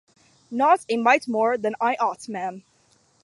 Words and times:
'Not 0.49 0.83
a 0.89 0.97
mite 0.97 1.27
more 1.27 1.59
than 1.59 1.75
I 1.79 1.95
ought, 1.97 2.27
ma'am. 2.27 2.63